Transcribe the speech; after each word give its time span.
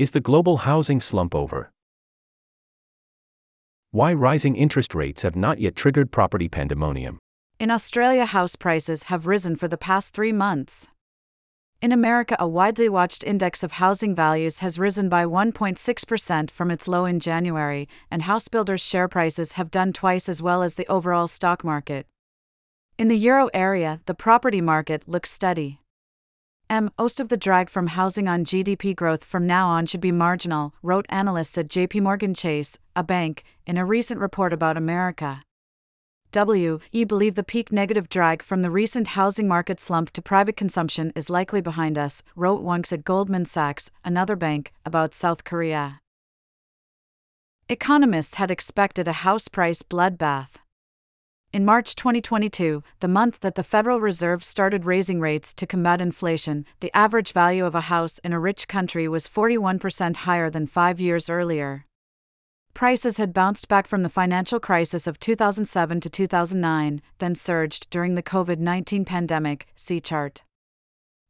Is 0.00 0.12
the 0.12 0.20
global 0.20 0.56
housing 0.56 0.98
slump 0.98 1.34
over? 1.34 1.72
Why 3.90 4.14
rising 4.14 4.56
interest 4.56 4.94
rates 4.94 5.20
have 5.20 5.36
not 5.36 5.58
yet 5.58 5.76
triggered 5.76 6.10
property 6.10 6.48
pandemonium. 6.48 7.18
In 7.58 7.70
Australia, 7.70 8.24
house 8.24 8.56
prices 8.56 9.02
have 9.12 9.26
risen 9.26 9.56
for 9.56 9.68
the 9.68 9.76
past 9.76 10.14
three 10.14 10.32
months. 10.32 10.88
In 11.82 11.92
America, 11.92 12.34
a 12.38 12.48
widely 12.48 12.88
watched 12.88 13.22
index 13.24 13.62
of 13.62 13.72
housing 13.72 14.14
values 14.14 14.60
has 14.60 14.78
risen 14.78 15.10
by 15.10 15.26
1.6% 15.26 16.50
from 16.50 16.70
its 16.70 16.88
low 16.88 17.04
in 17.04 17.20
January, 17.20 17.86
and 18.10 18.22
house 18.22 18.48
builders' 18.48 18.80
share 18.80 19.06
prices 19.06 19.52
have 19.52 19.70
done 19.70 19.92
twice 19.92 20.30
as 20.30 20.40
well 20.40 20.62
as 20.62 20.76
the 20.76 20.86
overall 20.86 21.28
stock 21.28 21.62
market. 21.62 22.06
In 22.96 23.08
the 23.08 23.18
euro 23.18 23.50
area, 23.52 24.00
the 24.06 24.14
property 24.14 24.62
market 24.62 25.06
looks 25.06 25.30
steady. 25.30 25.79
M. 26.70 26.88
Most 26.96 27.18
of 27.18 27.30
the 27.30 27.36
drag 27.36 27.68
from 27.68 27.88
housing 27.88 28.28
on 28.28 28.44
GDP 28.44 28.94
growth 28.94 29.24
from 29.24 29.44
now 29.44 29.66
on 29.66 29.86
should 29.86 30.00
be 30.00 30.12
marginal, 30.12 30.72
wrote 30.84 31.04
analysts 31.08 31.58
at 31.58 31.66
JP 31.66 32.02
Morgan 32.02 32.32
Chase, 32.32 32.78
a 32.94 33.02
bank, 33.02 33.42
in 33.66 33.76
a 33.76 33.84
recent 33.84 34.20
report 34.20 34.52
about 34.52 34.76
America. 34.76 35.42
W. 36.30 36.78
You 36.92 37.06
believe 37.06 37.34
the 37.34 37.42
peak 37.42 37.72
negative 37.72 38.08
drag 38.08 38.40
from 38.40 38.62
the 38.62 38.70
recent 38.70 39.08
housing 39.18 39.48
market 39.48 39.80
slump 39.80 40.12
to 40.12 40.22
private 40.22 40.56
consumption 40.56 41.12
is 41.16 41.28
likely 41.28 41.60
behind 41.60 41.98
us, 41.98 42.22
wrote 42.36 42.62
Wonks 42.62 42.92
at 42.92 43.02
Goldman 43.02 43.46
Sachs, 43.46 43.90
another 44.04 44.36
bank, 44.36 44.72
about 44.86 45.12
South 45.12 45.42
Korea. 45.42 45.98
Economists 47.68 48.36
had 48.36 48.52
expected 48.52 49.08
a 49.08 49.22
house 49.26 49.48
price 49.48 49.82
bloodbath. 49.82 50.60
In 51.52 51.64
March 51.64 51.96
2022, 51.96 52.84
the 53.00 53.08
month 53.08 53.40
that 53.40 53.56
the 53.56 53.64
Federal 53.64 54.00
Reserve 54.00 54.44
started 54.44 54.84
raising 54.84 55.18
rates 55.18 55.52
to 55.54 55.66
combat 55.66 56.00
inflation, 56.00 56.64
the 56.78 56.96
average 56.96 57.32
value 57.32 57.66
of 57.66 57.74
a 57.74 57.88
house 57.92 58.20
in 58.20 58.32
a 58.32 58.38
rich 58.38 58.68
country 58.68 59.08
was 59.08 59.26
41% 59.26 60.14
higher 60.14 60.48
than 60.48 60.68
five 60.68 61.00
years 61.00 61.28
earlier. 61.28 61.86
Prices 62.72 63.18
had 63.18 63.34
bounced 63.34 63.66
back 63.66 63.88
from 63.88 64.04
the 64.04 64.08
financial 64.08 64.60
crisis 64.60 65.08
of 65.08 65.18
2007 65.18 66.00
to 66.02 66.08
2009, 66.08 67.02
then 67.18 67.34
surged 67.34 67.90
during 67.90 68.14
the 68.14 68.22
COVID 68.22 68.60
19 68.60 69.04
pandemic. 69.04 69.66
See 69.74 69.98
chart. 69.98 70.44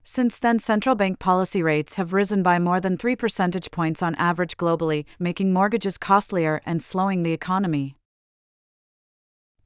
Since 0.05 0.39
then, 0.39 0.59
central 0.59 0.97
bank 0.97 1.19
policy 1.19 1.62
rates 1.62 1.94
have 1.94 2.12
risen 2.12 2.42
by 2.42 2.59
more 2.59 2.78
than 2.78 2.98
3 2.98 3.16
percentage 3.16 3.70
points 3.70 4.03
on 4.03 4.14
average 4.16 4.59
globally, 4.59 5.06
making 5.19 5.55
mortgages 5.55 5.97
costlier 5.97 6.61
and 6.66 6.83
slowing 6.83 7.22
the 7.22 7.33
economy. 7.33 7.97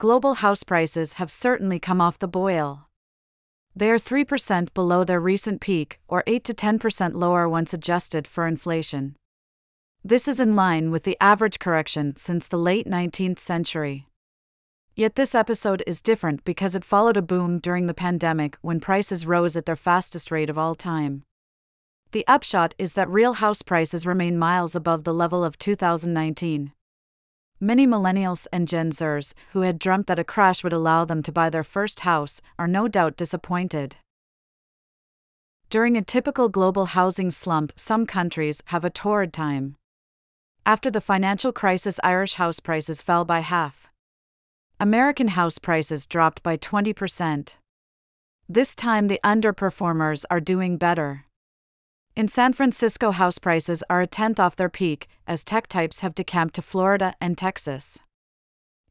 Global 0.05 0.35
house 0.35 0.63
prices 0.63 1.15
have 1.15 1.31
certainly 1.31 1.79
come 1.79 1.99
off 1.99 2.19
the 2.19 2.29
boil. 2.29 2.89
They 3.75 3.91
are 3.91 3.97
3% 3.97 4.75
below 4.75 5.03
their 5.03 5.19
recent 5.19 5.63
peak, 5.63 5.99
or 6.07 6.23
8 6.27 6.45
to 6.45 6.53
10% 6.53 7.15
lower 7.15 7.49
once 7.49 7.73
adjusted 7.73 8.29
for 8.29 8.47
inflation. 8.47 9.17
This 10.05 10.29
is 10.29 10.41
in 10.41 10.55
line 10.55 10.91
with 10.91 11.05
the 11.05 11.17
average 11.23 11.59
correction 11.59 12.17
since 12.17 12.49
the 12.49 12.59
late 12.59 12.87
19th 12.87 13.39
century. 13.39 14.07
Yet 14.95 15.15
this 15.15 15.35
episode 15.35 15.83
is 15.87 16.03
different 16.03 16.45
because 16.45 16.77
it 16.77 16.85
followed 16.85 17.17
a 17.17 17.23
boom 17.23 17.59
during 17.59 17.87
the 17.87 17.95
pandemic 17.95 18.59
when 18.61 18.81
prices 18.81 19.25
rose 19.25 19.57
at 19.57 19.65
their 19.65 19.75
fastest 19.75 20.31
rate 20.31 20.51
of 20.51 20.59
all 20.59 20.75
time. 20.75 21.23
The 22.13 22.27
upshot 22.29 22.75
is 22.77 22.93
that 22.93 23.09
real 23.09 23.33
house 23.33 23.63
prices 23.63 24.05
remain 24.05 24.39
miles 24.39 24.77
above 24.77 25.05
the 25.05 25.15
level 25.15 25.43
of 25.43 25.59
2019. 25.59 26.73
Many 27.61 27.87
millennials 27.87 28.47
and 28.53 28.67
Gen 28.67 28.91
Zers, 28.91 29.33
who 29.53 29.61
had 29.61 29.79
dreamt 29.79 30.07
that 30.09 30.19
a 30.19 30.25
crash 30.25 30.65
would 30.65 30.73
allow 30.73 31.05
them 31.05 31.23
to 31.23 31.33
buy 31.33 31.51
their 31.51 31.65
first 31.65 32.01
house, 32.01 32.41
are 32.59 32.67
no 32.67 32.89
doubt 32.89 33.17
disappointed. 33.17 33.97
During 35.71 35.97
a 35.97 36.03
typical 36.03 36.49
global 36.49 36.87
housing 36.87 37.31
slump, 37.31 37.73
some 37.77 38.07
countries 38.07 38.63
have 38.67 38.85
a 38.85 38.91
torrid 38.91 39.33
time. 39.33 39.77
After 40.67 40.91
the 40.91 41.01
financial 41.01 41.53
crisis, 41.53 42.01
Irish 42.03 42.35
house 42.35 42.61
prices 42.61 43.03
fell 43.03 43.25
by 43.25 43.41
half. 43.41 43.89
American 44.81 45.29
house 45.29 45.59
prices 45.59 46.07
dropped 46.07 46.43
by 46.43 46.57
20%. 46.57 47.57
This 48.49 48.75
time, 48.75 49.09
the 49.09 49.21
underperformers 49.25 50.25
are 50.31 50.41
doing 50.41 50.77
better. 50.77 51.24
In 52.17 52.29
San 52.29 52.53
Francisco, 52.53 53.11
house 53.11 53.41
prices 53.41 53.83
are 53.91 54.01
a 54.01 54.07
tenth 54.07 54.39
off 54.39 54.55
their 54.55 54.69
peak, 54.69 55.09
as 55.27 55.43
tech 55.43 55.67
types 55.67 55.99
have 55.99 56.15
decamped 56.15 56.55
to 56.55 56.63
Florida 56.63 57.13
and 57.21 57.37
Texas. 57.37 57.99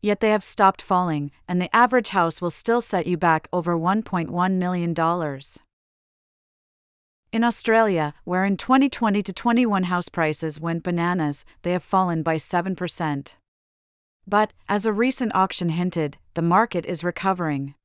Yet 0.01 0.19
they 0.19 0.31
have 0.31 0.43
stopped 0.43 0.81
falling, 0.81 1.31
and 1.47 1.61
the 1.61 1.73
average 1.73 2.09
house 2.09 2.41
will 2.41 2.49
still 2.51 2.81
set 2.81 3.07
you 3.07 3.15
back 3.15 3.47
over 3.53 3.77
$1.1 3.77 4.51
million. 4.55 4.93
In 7.31 7.43
Australia, 7.45 8.13
where 8.25 8.43
in 8.43 8.57
2020 8.57 9.23
to 9.23 9.31
21 9.31 9.83
house 9.83 10.09
prices 10.09 10.59
went 10.59 10.83
bananas, 10.83 11.45
they 11.61 11.71
have 11.71 11.81
fallen 11.81 12.23
by 12.23 12.35
7%. 12.35 13.35
But, 14.27 14.51
as 14.67 14.85
a 14.85 14.91
recent 14.91 15.33
auction 15.33 15.69
hinted, 15.69 16.17
the 16.33 16.41
market 16.41 16.85
is 16.85 17.05
recovering. 17.05 17.75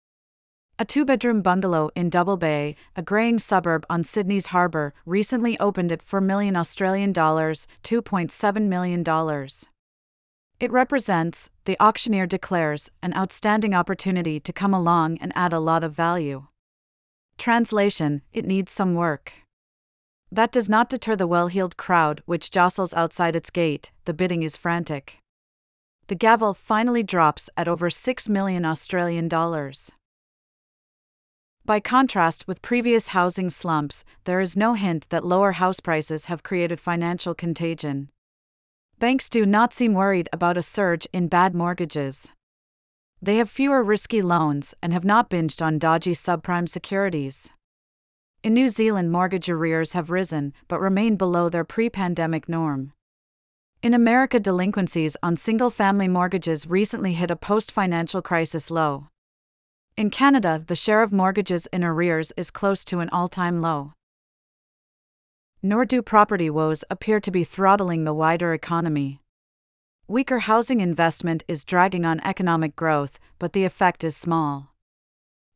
A 0.80 0.84
two 0.84 1.04
bedroom 1.04 1.42
bungalow 1.42 1.90
in 1.96 2.08
Double 2.08 2.36
Bay, 2.36 2.76
a 2.94 3.02
greying 3.02 3.40
suburb 3.40 3.84
on 3.90 4.04
Sydney's 4.04 4.46
harbour, 4.48 4.94
recently 5.04 5.58
opened 5.58 5.90
at 5.90 6.02
4 6.02 6.20
million 6.20 6.54
Australian 6.54 7.12
dollars, 7.12 7.66
$2.7 7.82 8.68
million. 8.68 9.02
It 10.60 10.70
represents, 10.70 11.50
the 11.64 11.76
auctioneer 11.80 12.28
declares, 12.28 12.92
an 13.02 13.12
outstanding 13.16 13.74
opportunity 13.74 14.38
to 14.38 14.52
come 14.52 14.72
along 14.72 15.18
and 15.18 15.32
add 15.34 15.52
a 15.52 15.58
lot 15.58 15.82
of 15.82 15.94
value. 15.94 16.46
Translation 17.38 18.22
It 18.32 18.46
needs 18.46 18.70
some 18.70 18.94
work. 18.94 19.32
That 20.30 20.52
does 20.52 20.68
not 20.68 20.88
deter 20.88 21.16
the 21.16 21.26
well 21.26 21.48
heeled 21.48 21.76
crowd 21.76 22.22
which 22.24 22.52
jostles 22.52 22.94
outside 22.94 23.34
its 23.34 23.50
gate, 23.50 23.90
the 24.04 24.14
bidding 24.14 24.44
is 24.44 24.56
frantic. 24.56 25.18
The 26.06 26.14
gavel 26.14 26.54
finally 26.54 27.02
drops 27.02 27.50
at 27.56 27.66
over 27.66 27.90
6 27.90 28.28
million 28.28 28.64
Australian 28.64 29.26
dollars. 29.26 29.90
By 31.68 31.80
contrast 31.80 32.48
with 32.48 32.62
previous 32.62 33.08
housing 33.08 33.50
slumps, 33.50 34.02
there 34.24 34.40
is 34.40 34.56
no 34.56 34.72
hint 34.72 35.06
that 35.10 35.22
lower 35.22 35.52
house 35.52 35.80
prices 35.80 36.24
have 36.24 36.42
created 36.42 36.80
financial 36.80 37.34
contagion. 37.34 38.08
Banks 38.98 39.28
do 39.28 39.44
not 39.44 39.74
seem 39.74 39.92
worried 39.92 40.30
about 40.32 40.56
a 40.56 40.62
surge 40.62 41.06
in 41.12 41.28
bad 41.28 41.54
mortgages. 41.54 42.30
They 43.20 43.36
have 43.36 43.50
fewer 43.50 43.82
risky 43.82 44.22
loans 44.22 44.74
and 44.82 44.94
have 44.94 45.04
not 45.04 45.28
binged 45.28 45.60
on 45.60 45.78
dodgy 45.78 46.12
subprime 46.12 46.66
securities. 46.66 47.50
In 48.42 48.54
New 48.54 48.70
Zealand, 48.70 49.12
mortgage 49.12 49.50
arrears 49.50 49.92
have 49.92 50.10
risen 50.10 50.54
but 50.68 50.80
remain 50.80 51.16
below 51.16 51.50
their 51.50 51.64
pre 51.64 51.90
pandemic 51.90 52.48
norm. 52.48 52.94
In 53.82 53.92
America, 53.92 54.40
delinquencies 54.40 55.18
on 55.22 55.36
single 55.36 55.68
family 55.68 56.08
mortgages 56.08 56.66
recently 56.66 57.12
hit 57.12 57.30
a 57.30 57.36
post 57.36 57.70
financial 57.70 58.22
crisis 58.22 58.70
low. 58.70 59.08
In 59.98 60.10
Canada, 60.10 60.62
the 60.64 60.76
share 60.76 61.02
of 61.02 61.12
mortgages 61.12 61.66
in 61.72 61.82
arrears 61.82 62.32
is 62.36 62.52
close 62.52 62.84
to 62.84 63.00
an 63.00 63.08
all 63.08 63.26
time 63.26 63.60
low. 63.60 63.94
Nor 65.60 65.84
do 65.84 66.02
property 66.02 66.48
woes 66.48 66.84
appear 66.88 67.18
to 67.18 67.32
be 67.32 67.42
throttling 67.42 68.04
the 68.04 68.14
wider 68.14 68.54
economy. 68.54 69.20
Weaker 70.06 70.38
housing 70.38 70.78
investment 70.78 71.42
is 71.48 71.64
dragging 71.64 72.04
on 72.04 72.20
economic 72.20 72.76
growth, 72.76 73.18
but 73.40 73.54
the 73.54 73.64
effect 73.64 74.04
is 74.04 74.16
small. 74.16 74.72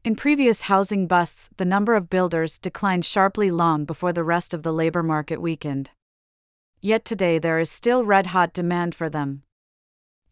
In 0.03 0.17
previous 0.17 0.63
housing 0.63 1.07
busts, 1.07 1.49
the 1.57 1.65
number 1.65 1.95
of 1.95 2.11
builders 2.11 2.59
declined 2.59 3.05
sharply 3.05 3.49
long 3.49 3.85
before 3.85 4.13
the 4.13 4.25
rest 4.25 4.53
of 4.53 4.65
the 4.65 4.73
labor 4.73 5.05
market 5.05 5.41
weakened. 5.41 5.93
Yet 6.81 7.05
today 7.05 7.39
there 7.39 7.61
is 7.61 7.71
still 7.71 8.05
red 8.05 8.27
hot 8.35 8.53
demand 8.53 8.97
for 8.97 9.09
them. 9.09 9.45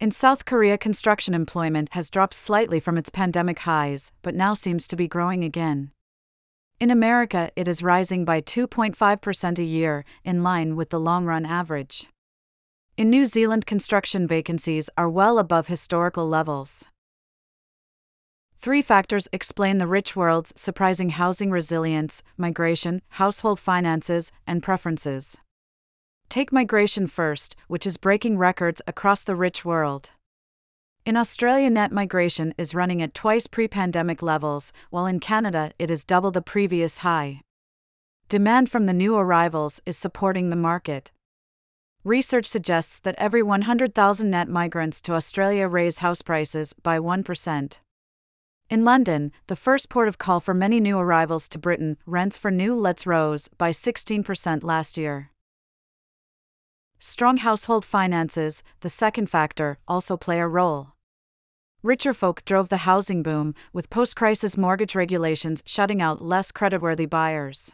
In 0.01 0.09
South 0.09 0.45
Korea, 0.45 0.79
construction 0.79 1.35
employment 1.35 1.89
has 1.91 2.09
dropped 2.09 2.33
slightly 2.33 2.79
from 2.79 2.97
its 2.97 3.11
pandemic 3.11 3.59
highs, 3.59 4.11
but 4.23 4.33
now 4.33 4.55
seems 4.55 4.87
to 4.87 4.95
be 4.95 5.07
growing 5.07 5.43
again. 5.43 5.91
In 6.79 6.89
America, 6.89 7.51
it 7.55 7.67
is 7.67 7.83
rising 7.83 8.25
by 8.25 8.41
2.5% 8.41 9.59
a 9.59 9.63
year, 9.63 10.03
in 10.23 10.41
line 10.41 10.75
with 10.75 10.89
the 10.89 10.99
long 10.99 11.25
run 11.25 11.45
average. 11.45 12.07
In 12.97 13.11
New 13.11 13.27
Zealand, 13.27 13.67
construction 13.67 14.27
vacancies 14.27 14.89
are 14.97 15.07
well 15.07 15.37
above 15.37 15.67
historical 15.67 16.27
levels. 16.27 16.83
Three 18.59 18.81
factors 18.81 19.27
explain 19.31 19.77
the 19.77 19.85
rich 19.85 20.15
world's 20.15 20.51
surprising 20.59 21.11
housing 21.11 21.51
resilience 21.51 22.23
migration, 22.37 23.03
household 23.21 23.59
finances, 23.59 24.31
and 24.47 24.63
preferences. 24.63 25.37
Take 26.31 26.53
migration 26.53 27.07
first, 27.07 27.57
which 27.67 27.85
is 27.85 27.97
breaking 27.97 28.37
records 28.37 28.81
across 28.87 29.25
the 29.25 29.35
rich 29.35 29.65
world. 29.65 30.11
In 31.05 31.17
Australia, 31.17 31.69
net 31.69 31.91
migration 31.91 32.53
is 32.57 32.73
running 32.73 33.01
at 33.01 33.13
twice 33.13 33.47
pre 33.47 33.67
pandemic 33.67 34.21
levels, 34.21 34.71
while 34.91 35.05
in 35.05 35.19
Canada, 35.19 35.73
it 35.77 35.91
is 35.91 36.05
double 36.05 36.31
the 36.31 36.41
previous 36.41 36.99
high. 36.99 37.41
Demand 38.29 38.71
from 38.71 38.85
the 38.85 38.93
new 38.93 39.17
arrivals 39.17 39.81
is 39.85 39.97
supporting 39.97 40.49
the 40.49 40.55
market. 40.55 41.11
Research 42.05 42.45
suggests 42.45 42.97
that 43.01 43.15
every 43.17 43.43
100,000 43.43 44.29
net 44.29 44.47
migrants 44.47 45.01
to 45.01 45.15
Australia 45.15 45.67
raise 45.67 45.97
house 45.97 46.21
prices 46.21 46.71
by 46.71 46.97
1%. 46.97 47.79
In 48.69 48.85
London, 48.85 49.33
the 49.47 49.57
first 49.57 49.89
port 49.89 50.07
of 50.07 50.17
call 50.17 50.39
for 50.39 50.53
many 50.53 50.79
new 50.79 50.97
arrivals 50.97 51.49
to 51.49 51.59
Britain, 51.59 51.97
rents 52.05 52.37
for 52.37 52.51
new 52.51 52.73
lets 52.73 53.05
rose 53.05 53.49
by 53.57 53.71
16% 53.71 54.63
last 54.63 54.97
year. 54.97 55.31
Strong 57.03 57.37
household 57.37 57.83
finances, 57.83 58.63
the 58.81 58.89
second 58.89 59.27
factor, 59.27 59.79
also 59.87 60.15
play 60.15 60.39
a 60.39 60.47
role. 60.47 60.89
Richer 61.81 62.13
folk 62.13 62.45
drove 62.45 62.69
the 62.69 62.85
housing 62.85 63.23
boom, 63.23 63.55
with 63.73 63.89
post 63.89 64.15
crisis 64.15 64.55
mortgage 64.55 64.93
regulations 64.93 65.63
shutting 65.65 65.99
out 65.99 66.21
less 66.21 66.51
creditworthy 66.51 67.09
buyers. 67.09 67.71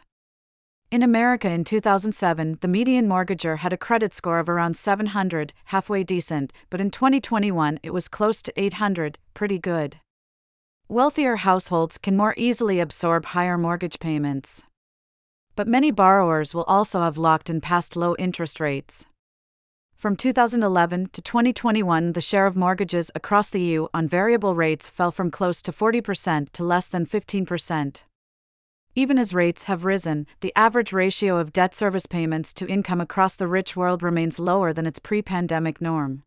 In 0.90 1.02
America 1.02 1.50
in 1.50 1.64
2007, 1.64 2.56
the 2.62 2.68
median 2.68 3.06
mortgager 3.06 3.58
had 3.58 3.70
a 3.70 3.76
credit 3.76 4.14
score 4.14 4.38
of 4.38 4.48
around 4.48 4.78
700, 4.78 5.52
halfway 5.66 6.02
decent, 6.02 6.50
but 6.70 6.80
in 6.80 6.90
2021 6.90 7.80
it 7.82 7.92
was 7.92 8.08
close 8.08 8.40
to 8.40 8.52
800, 8.58 9.18
pretty 9.34 9.58
good. 9.58 10.00
Wealthier 10.88 11.36
households 11.36 11.98
can 11.98 12.16
more 12.16 12.32
easily 12.38 12.80
absorb 12.80 13.26
higher 13.26 13.58
mortgage 13.58 14.00
payments. 14.00 14.62
But 15.54 15.68
many 15.68 15.90
borrowers 15.90 16.54
will 16.54 16.64
also 16.64 17.02
have 17.02 17.18
locked 17.18 17.50
in 17.50 17.60
past 17.60 17.94
low 17.94 18.16
interest 18.16 18.58
rates. 18.58 19.04
From 19.98 20.14
2011 20.14 21.08
to 21.12 21.20
2021, 21.20 22.12
the 22.12 22.20
share 22.20 22.46
of 22.46 22.54
mortgages 22.54 23.10
across 23.16 23.50
the 23.50 23.60
EU 23.60 23.88
on 23.92 24.06
variable 24.06 24.54
rates 24.54 24.88
fell 24.88 25.10
from 25.10 25.28
close 25.28 25.60
to 25.62 25.72
40% 25.72 26.50
to 26.50 26.62
less 26.62 26.88
than 26.88 27.04
15%. 27.04 28.04
Even 28.94 29.18
as 29.18 29.34
rates 29.34 29.64
have 29.64 29.84
risen, 29.84 30.28
the 30.38 30.52
average 30.54 30.92
ratio 30.92 31.38
of 31.38 31.52
debt 31.52 31.74
service 31.74 32.06
payments 32.06 32.52
to 32.52 32.68
income 32.68 33.00
across 33.00 33.34
the 33.34 33.48
rich 33.48 33.74
world 33.74 34.00
remains 34.00 34.38
lower 34.38 34.72
than 34.72 34.86
its 34.86 35.00
pre 35.00 35.20
pandemic 35.20 35.80
norm. 35.80 36.22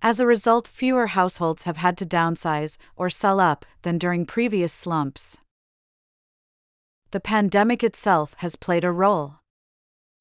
As 0.00 0.20
a 0.20 0.26
result, 0.26 0.68
fewer 0.68 1.08
households 1.08 1.64
have 1.64 1.78
had 1.78 1.98
to 1.98 2.06
downsize 2.06 2.78
or 2.94 3.10
sell 3.10 3.40
up 3.40 3.66
than 3.82 3.98
during 3.98 4.24
previous 4.24 4.72
slumps. 4.72 5.38
The 7.10 7.18
pandemic 7.18 7.82
itself 7.82 8.34
has 8.38 8.54
played 8.54 8.84
a 8.84 8.92
role. 8.92 9.40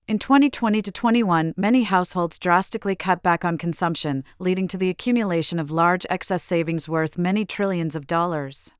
In 0.07 0.19
2020 0.19 0.83
to 0.83 0.91
21, 0.91 1.55
many 1.57 1.81
households 1.81 2.37
drastically 2.37 2.95
cut 2.95 3.23
back 3.23 3.43
on 3.43 3.57
consumption, 3.57 4.23
leading 4.37 4.67
to 4.67 4.77
the 4.77 4.91
accumulation 4.91 5.57
of 5.57 5.71
large 5.71 6.05
excess 6.11 6.43
savings 6.43 6.87
worth 6.87 7.17
many 7.17 7.43
trillions 7.43 7.95
of 7.95 8.05
dollars. 8.05 8.71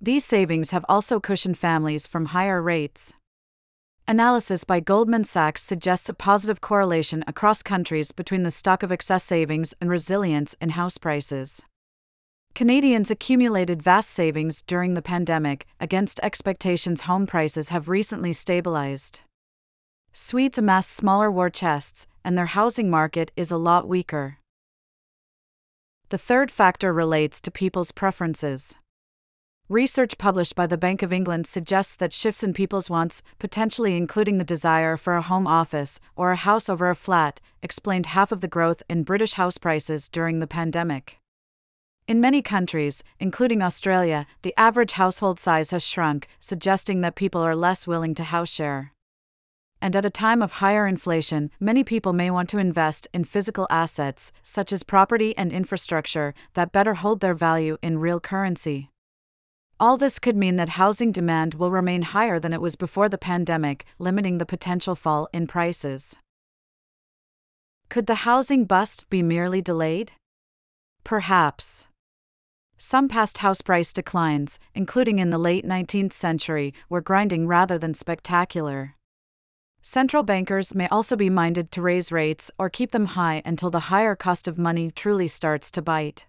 These 0.00 0.24
savings 0.24 0.72
have 0.72 0.84
also 0.88 1.20
cushioned 1.20 1.58
families 1.58 2.08
from 2.08 2.34
higher 2.34 2.60
rates. 2.60 3.14
Analysis 4.08 4.64
by 4.64 4.80
Goldman 4.80 5.22
Sachs 5.22 5.62
suggests 5.62 6.08
a 6.08 6.14
positive 6.14 6.60
correlation 6.60 7.22
across 7.28 7.62
countries 7.62 8.10
between 8.10 8.42
the 8.42 8.50
stock 8.50 8.82
of 8.82 8.90
excess 8.90 9.22
savings 9.22 9.74
and 9.80 9.88
resilience 9.88 10.56
in 10.60 10.70
house 10.70 10.98
prices. 10.98 11.62
Canadians 12.52 13.12
accumulated 13.12 13.80
vast 13.80 14.10
savings 14.10 14.60
during 14.62 14.94
the 14.94 15.02
pandemic, 15.02 15.66
against 15.78 16.18
expectations, 16.20 17.02
home 17.02 17.28
prices 17.28 17.68
have 17.68 17.88
recently 17.88 18.32
stabilized. 18.32 19.20
Swedes 20.14 20.58
amass 20.58 20.86
smaller 20.86 21.30
war 21.30 21.48
chests, 21.48 22.06
and 22.22 22.36
their 22.36 22.52
housing 22.52 22.90
market 22.90 23.32
is 23.34 23.50
a 23.50 23.56
lot 23.56 23.88
weaker. 23.88 24.36
The 26.10 26.18
third 26.18 26.50
factor 26.50 26.92
relates 26.92 27.40
to 27.40 27.50
people's 27.50 27.92
preferences. 27.92 28.74
Research 29.70 30.18
published 30.18 30.54
by 30.54 30.66
the 30.66 30.76
Bank 30.76 31.02
of 31.02 31.14
England 31.14 31.46
suggests 31.46 31.96
that 31.96 32.12
shifts 32.12 32.42
in 32.42 32.52
people's 32.52 32.90
wants, 32.90 33.22
potentially 33.38 33.96
including 33.96 34.36
the 34.36 34.44
desire 34.44 34.98
for 34.98 35.16
a 35.16 35.22
home 35.22 35.46
office 35.46 35.98
or 36.14 36.32
a 36.32 36.36
house 36.36 36.68
over 36.68 36.90
a 36.90 36.94
flat, 36.94 37.40
explained 37.62 38.06
half 38.06 38.30
of 38.30 38.42
the 38.42 38.48
growth 38.48 38.82
in 38.90 39.04
British 39.04 39.34
house 39.34 39.56
prices 39.56 40.10
during 40.10 40.40
the 40.40 40.46
pandemic. 40.46 41.20
In 42.06 42.20
many 42.20 42.42
countries, 42.42 43.02
including 43.18 43.62
Australia, 43.62 44.26
the 44.42 44.52
average 44.58 44.92
household 44.92 45.40
size 45.40 45.70
has 45.70 45.82
shrunk, 45.82 46.28
suggesting 46.38 47.00
that 47.00 47.14
people 47.14 47.40
are 47.40 47.56
less 47.56 47.86
willing 47.86 48.14
to 48.16 48.24
house 48.24 48.50
share 48.50 48.92
and 49.82 49.96
at 49.96 50.06
a 50.06 50.10
time 50.10 50.40
of 50.40 50.52
higher 50.52 50.86
inflation, 50.86 51.50
many 51.58 51.82
people 51.82 52.12
may 52.12 52.30
want 52.30 52.48
to 52.48 52.58
invest 52.58 53.08
in 53.12 53.24
physical 53.24 53.66
assets, 53.68 54.32
such 54.42 54.72
as 54.72 54.84
property 54.84 55.36
and 55.36 55.52
infrastructure, 55.52 56.32
that 56.54 56.70
better 56.70 56.94
hold 56.94 57.20
their 57.20 57.34
value 57.34 57.76
in 57.82 57.98
real 57.98 58.20
currency. 58.20 58.88
All 59.80 59.96
this 59.96 60.20
could 60.20 60.36
mean 60.36 60.54
that 60.54 60.78
housing 60.80 61.10
demand 61.10 61.54
will 61.54 61.72
remain 61.72 62.02
higher 62.02 62.38
than 62.38 62.52
it 62.52 62.60
was 62.60 62.76
before 62.76 63.08
the 63.08 63.18
pandemic, 63.18 63.84
limiting 63.98 64.38
the 64.38 64.46
potential 64.46 64.94
fall 64.94 65.28
in 65.32 65.48
prices. 65.48 66.14
Could 67.88 68.06
the 68.06 68.22
housing 68.24 68.64
bust 68.64 69.10
be 69.10 69.20
merely 69.20 69.60
delayed? 69.60 70.12
Perhaps. 71.02 71.88
Some 72.78 73.08
past 73.08 73.38
house 73.38 73.60
price 73.60 73.92
declines, 73.92 74.60
including 74.74 75.18
in 75.18 75.30
the 75.30 75.38
late 75.38 75.66
19th 75.66 76.12
century, 76.12 76.72
were 76.88 77.00
grinding 77.00 77.48
rather 77.48 77.78
than 77.78 77.94
spectacular. 77.94 78.94
Central 79.84 80.22
bankers 80.22 80.76
may 80.76 80.86
also 80.88 81.16
be 81.16 81.28
minded 81.28 81.72
to 81.72 81.82
raise 81.82 82.12
rates 82.12 82.52
or 82.56 82.70
keep 82.70 82.92
them 82.92 83.06
high 83.06 83.42
until 83.44 83.68
the 83.68 83.90
higher 83.90 84.14
cost 84.14 84.46
of 84.46 84.56
money 84.56 84.92
truly 84.92 85.26
starts 85.26 85.72
to 85.72 85.82
bite. 85.82 86.26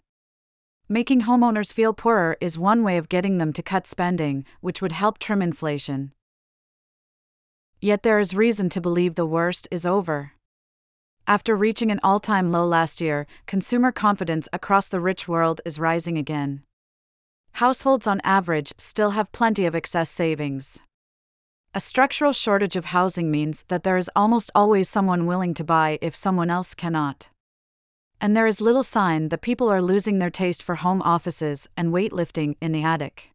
Making 0.90 1.22
homeowners 1.22 1.72
feel 1.72 1.94
poorer 1.94 2.36
is 2.42 2.58
one 2.58 2.84
way 2.84 2.98
of 2.98 3.10
getting 3.10 3.38
them 3.38 3.54
to 3.54 3.62
cut 3.62 3.86
spending, 3.86 4.44
which 4.62 4.82
would 4.82 4.92
help 4.92 5.20
trim 5.20 5.40
inflation. 5.40 6.14
Yet 7.80 8.02
there 8.02 8.18
is 8.18 8.36
reason 8.36 8.70
to 8.70 8.82
believe 8.82 9.14
the 9.14 9.26
worst 9.26 9.68
is 9.70 9.86
over. 9.86 10.32
After 11.28 11.56
reaching 11.56 11.92
an 11.92 12.00
all 12.04 12.20
time 12.20 12.52
low 12.52 12.66
last 12.66 13.02
year, 13.02 13.28
consumer 13.46 13.92
confidence 13.92 14.50
across 14.52 14.90
the 14.90 15.00
rich 15.00 15.28
world 15.28 15.62
is 15.64 15.78
rising 15.78 16.18
again. 16.18 16.64
Households 17.54 18.08
on 18.08 18.20
average 18.24 18.74
still 18.80 19.12
have 19.12 19.32
plenty 19.32 19.68
of 19.68 19.76
excess 19.76 20.10
savings. 20.10 20.80
A 21.76 21.80
structural 21.80 22.34
shortage 22.34 22.76
of 22.76 22.86
housing 22.86 23.32
means 23.32 23.66
that 23.68 23.82
there 23.82 23.98
is 23.98 24.08
almost 24.16 24.52
always 24.54 24.88
someone 24.88 25.26
willing 25.26 25.56
to 25.56 25.64
buy 25.64 25.98
if 26.04 26.16
someone 26.16 26.52
else 26.52 26.76
cannot. 26.76 27.30
And 28.22 28.38
there 28.38 28.46
is 28.46 28.62
little 28.62 28.84
sign 28.84 29.30
that 29.30 29.42
people 29.42 29.70
are 29.70 29.82
losing 29.82 30.20
their 30.20 30.30
taste 30.30 30.62
for 30.62 30.76
home 30.76 31.02
offices 31.02 31.68
and 31.76 31.92
weightlifting 31.92 32.58
in 32.62 32.74
the 32.74 32.84
attic. 32.84 33.32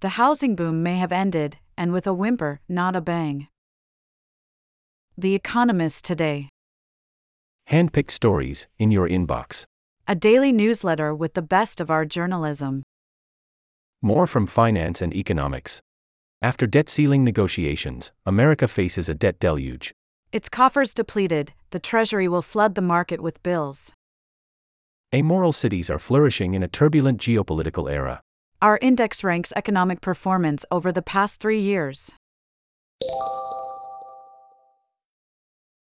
The 0.00 0.20
housing 0.20 0.56
boom 0.56 0.82
may 0.82 0.96
have 0.96 1.12
ended, 1.12 1.58
and 1.78 1.92
with 1.92 2.08
a 2.08 2.12
whimper, 2.12 2.60
not 2.68 2.96
a 2.96 3.00
bang. 3.00 3.46
The 5.16 5.36
Economist 5.36 6.04
Today. 6.04 6.48
Handpicked 7.70 8.10
stories 8.10 8.66
in 8.80 8.90
your 8.90 9.08
inbox. 9.08 9.64
A 10.08 10.16
daily 10.16 10.50
newsletter 10.50 11.14
with 11.14 11.34
the 11.34 11.40
best 11.40 11.80
of 11.80 11.88
our 11.88 12.04
journalism. 12.04 12.82
More 14.02 14.26
from 14.26 14.46
finance 14.46 15.00
and 15.00 15.14
economics. 15.14 15.80
After 16.42 16.66
debt 16.66 16.88
ceiling 16.88 17.24
negotiations, 17.24 18.12
America 18.26 18.68
faces 18.68 19.08
a 19.08 19.14
debt 19.14 19.38
deluge. 19.38 19.94
Its 20.32 20.48
coffers 20.48 20.92
depleted, 20.92 21.52
the 21.70 21.78
Treasury 21.78 22.28
will 22.28 22.42
flood 22.42 22.74
the 22.74 22.82
market 22.82 23.20
with 23.20 23.42
bills. 23.42 23.92
Amoral 25.14 25.52
cities 25.52 25.88
are 25.88 25.98
flourishing 25.98 26.54
in 26.54 26.62
a 26.62 26.68
turbulent 26.68 27.20
geopolitical 27.20 27.90
era. 27.90 28.20
Our 28.60 28.78
index 28.82 29.22
ranks 29.22 29.52
economic 29.54 30.00
performance 30.00 30.64
over 30.70 30.90
the 30.90 31.02
past 31.02 31.40
three 31.40 31.60
years. 31.60 32.12